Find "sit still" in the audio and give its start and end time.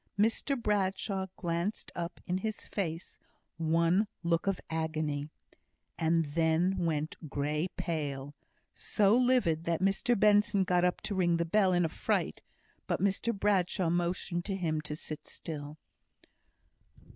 14.95-15.77